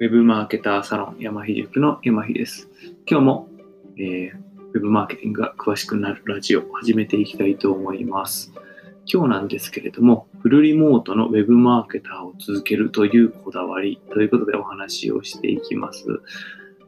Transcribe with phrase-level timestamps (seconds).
[0.00, 2.70] ウェブマーケターサロン山秀塾の山秀です。
[3.06, 3.48] 今日も、
[3.98, 4.32] えー、
[4.72, 8.50] ウェブマーケティングが詳しくなるラジオを始めていきたいと思います。
[9.04, 16.08] 今日なんですけれども、フルリモートのウェブマーケターを続けるというこだわりということでお話をしていきます。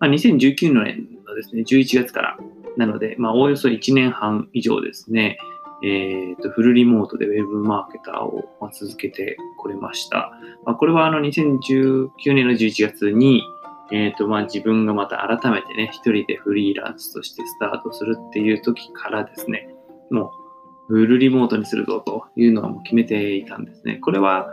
[0.00, 2.38] まあ、2019年のですね、11月から
[2.76, 5.38] なので、まあ、おおよそ1年半以上ですね、
[5.82, 10.32] えーと、フルリモートでウェブマーケターを、続けてこれました。
[10.64, 13.42] まあ、これはあの2019年の11月に、
[13.92, 19.68] えーとまあ、自分がまた改めてね、一人でフリーランスとしてスタートするっていう時からですね、
[20.10, 20.32] も
[20.88, 23.96] うフルリモートにするぞというのはもう決めていたんですね。
[23.96, 24.48] これは、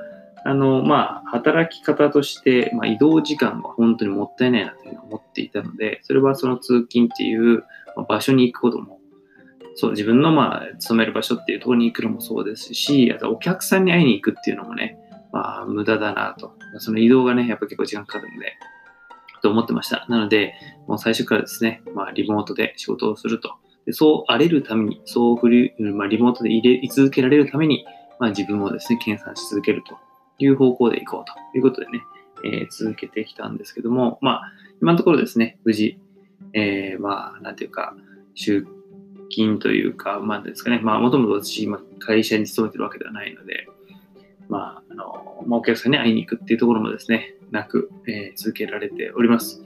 [0.45, 7.64] あの、まあ、働き方として、まあ、移動時間は本当にもったいないなというのを思っていたので、それはその通勤っていう
[8.08, 9.00] 場所に行くことも
[9.76, 14.98] そう、自分のまあ、勤める場所っていうところに行くのもそうですし、あとお客さんに会いに行くっていうのもね、
[15.31, 16.53] まあ、無駄だなと。
[16.78, 18.53] その移動がね、やっぱ結構時間かかるんで、
[19.42, 20.06] と思ってました。
[20.09, 20.53] なので、
[20.88, 23.56] もう最初からですね、まあ、リモートで仕事をすると。
[23.86, 27.86] でそう荒れるために、そう振り、まあ、リモートで入れ続けられるために、
[28.20, 29.98] まあ、自分をですね、研鑽し続けると
[30.38, 32.02] いう方向でいこうということでね、
[32.45, 36.00] えー、続けてきたんですけども、まあ、今のところですね、無事、
[36.53, 37.95] えー、まあ、なんていうか、
[39.36, 43.67] 勤というか、まあですかね、まあもともと私、今会社に勤めてるわけではないので、
[44.50, 49.64] まあ、あの、まあ、お客さんに会いに行くっていうところもですね、なく、えー、続けられております。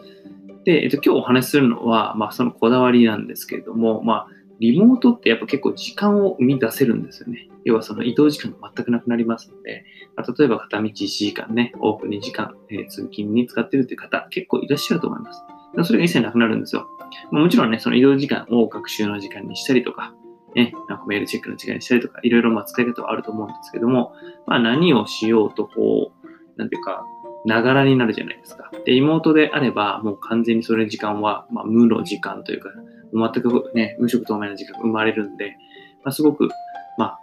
[0.65, 4.27] で、えっと、今日お話しするのは、まあ、そのこだわりなんですけれども、まあ、
[4.59, 7.47] リモートってやっぱ結構時間を生み出せるんですよね。
[7.63, 15.41] 要はその移動時間が全くなくなりますので、まあ、例えば片道1時間ね、往復2時間、えー、通勤に使ってるっていう方結構いらっしゃると思います。
[15.83, 16.87] それが一切なくなるんですよ。
[17.31, 20.13] もちろんね、その移動時間を学習の時間にしたりとか、
[20.55, 24.13] ね、なんかメールチェックの時間にしたりとか、いろいろまあ使い方はあると思うんですけども、
[24.45, 27.05] まあ何をしようとこう、なんていうか、
[27.45, 28.71] ながらになるじゃないですか。
[28.85, 32.69] で、妹であれば、もう完全にそれ時間は、まあ、無の時間というか、
[33.13, 35.57] 全くね、無色透明な時間が生まれるんで、
[36.03, 36.49] まあ、すごく、
[36.97, 37.19] まあ、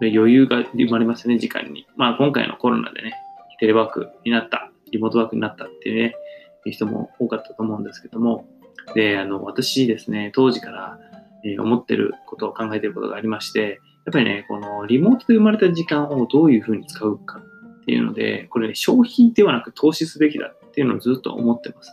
[0.00, 1.86] 余裕が生まれますね、時間に。
[1.96, 3.14] まあ、今回のコロナでね、
[3.58, 6.14] テレワークになった、リモートワークになったっていうね、
[6.60, 8.46] っていう人も多かったと思うんですけども、
[8.94, 10.98] で、あの、私ですね、当時から、
[11.44, 21.92] え、思ってることを考えてることがありまして、やっぱりね、このリモートで生まれた時間をどういうふうに使うかっていうので、これね、消費ではなく投資すべきだっていうのをずっと思ってます。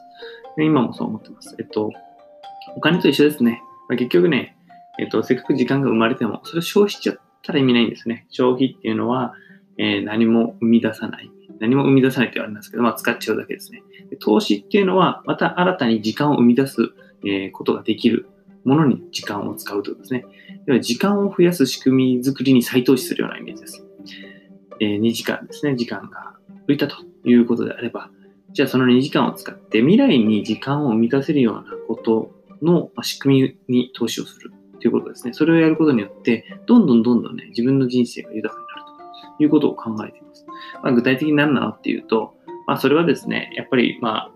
[0.58, 1.56] 今もそう思ってます。
[1.60, 1.92] えっと、
[2.76, 3.62] お金と一緒ですね。
[3.88, 4.58] まあ、結局ね、
[5.00, 8.26] えっと、せっかく時間が生まれても、それを消費しちゃったら意味ないんですね。
[8.30, 9.34] 消費っていうのは、
[9.78, 11.30] えー、何も生み出さない。
[11.60, 13.84] 何も生み出さないって言われるんですけど、まあ、使っちゃうだけですね。
[14.10, 16.92] で投資っていうのは、また新たに時間を生み出す、
[17.26, 18.28] え、ことができる
[18.64, 20.26] ものに時間を使うということですね。
[20.66, 23.86] では時間を増やす仕組み作りに再投資するようなイメージです。
[24.80, 26.36] えー、2時間ですね、時間が
[26.68, 28.12] 浮いたということであれば、
[28.52, 32.32] じゃあその2時間を使って未来に時間を生み出せるようなこと
[32.62, 35.34] の仕組みに投資をするということですね。
[35.34, 38.67] それをやることによって、どんどんどんどんね、自分の人生が豊かに
[39.40, 40.46] いうことを考えています。
[40.84, 44.32] まあ、具体的に何なのっていうと、まあ、それはですね、やっぱり、まあ、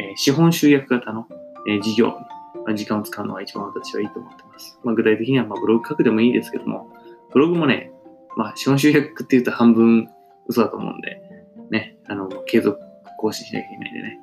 [0.00, 1.26] えー、資本集約型の、
[1.68, 4.78] えー、事業に、まあ、時間を使うのが一番私はいいと思ってます。
[4.84, 6.92] まあ、具体的には、まあ、ブログ書くでもいいですけども、
[7.32, 7.90] ブログもね、
[8.36, 10.08] まあ、資本集約っていうと半分
[10.46, 11.20] 嘘だと思うんで、
[11.70, 12.78] ね、あの、継続
[13.18, 14.18] 更新しなきゃいけないんでね。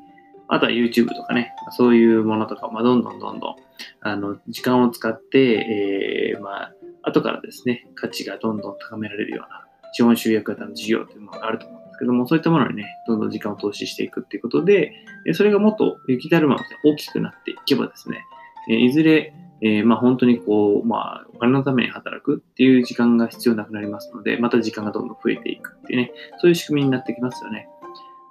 [0.47, 3.55] あとは YouTube とかね、そういうものとか、まあ、どんどんどんどん、
[4.01, 14.93] あの、時間を使って、えー、まあ、後からですね、価値がどんどん高められるような資本集約型の事業というものがあると思うんですけども、そういったものにね、どんどん時間を投資していくっていうことで、
[15.33, 18.25] それがもっと雪だるまで大きくなっていけばですね、
[18.67, 27.67] いずれ、えー、まあ本当にこう、まあお金のために働くっていう時間が必要なくなりますので、また時間がどんどん増えていくっていうね、そういう仕組みになってきますよね。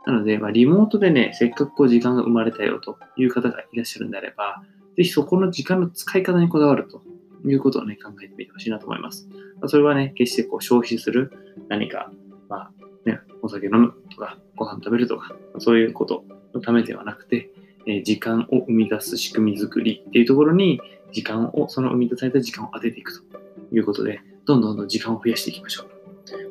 [0.06, 4.62] なので、まあ、リモートでね、せっかくこう時間が生まれたよという方がいらっしゃるんであれば、
[4.96, 7.02] ぜひそこの時間の使い方にこだわると
[7.48, 9.28] いうことをね、考えてみてほしいなと思います。
[9.66, 11.32] それはね、決してこう消費する
[11.68, 12.10] 何か、
[12.48, 12.70] まあ
[13.04, 16.24] ね、お酒飲むとか、ご飯食べるとか、そういうこと
[16.54, 17.50] のためではなくて、
[17.86, 20.80] え時間を生み出す仕組み作りっていうところに、
[21.12, 25.86] 時間を、その生み出された時間を当てていくということで、どんどんどん時間を増やしていきましょう。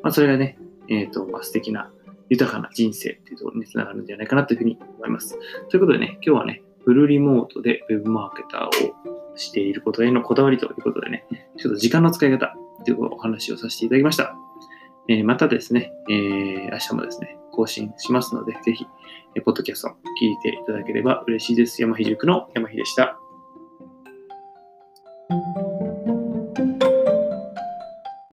[0.02, 0.58] まあ、それがね、
[0.88, 1.90] えっ、ー、と、まあ、素敵な、
[2.28, 5.36] 豊かな人生っていうところにつながるんじゃないかなというふうに思います。
[5.68, 11.26] ということでね、今日はね、フルリモートで Web マーケターをしていることへのこだわりということでね、
[11.58, 12.54] ちょっと時間の使い方
[12.84, 14.34] というお話をさせていただきました。
[15.08, 18.86] えまたですね、えー、明日もですね、更新しますので、ぜひ、
[19.34, 19.90] えポッドキャストを
[20.22, 21.82] 聞いていただければ嬉しいです。
[21.82, 23.18] 山ひ塾の山ひでした。